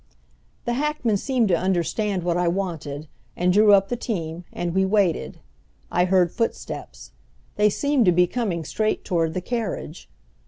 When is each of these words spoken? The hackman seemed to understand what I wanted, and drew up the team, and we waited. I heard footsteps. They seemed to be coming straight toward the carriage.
The 0.65 0.73
hackman 0.73 1.17
seemed 1.17 1.47
to 1.49 1.55
understand 1.55 2.23
what 2.23 2.35
I 2.35 2.47
wanted, 2.47 3.07
and 3.37 3.53
drew 3.53 3.71
up 3.73 3.89
the 3.89 3.95
team, 3.95 4.45
and 4.51 4.73
we 4.73 4.83
waited. 4.83 5.39
I 5.91 6.05
heard 6.05 6.31
footsteps. 6.31 7.11
They 7.55 7.69
seemed 7.69 8.05
to 8.05 8.11
be 8.11 8.25
coming 8.25 8.65
straight 8.65 9.05
toward 9.05 9.35
the 9.35 9.41
carriage. 9.41 10.09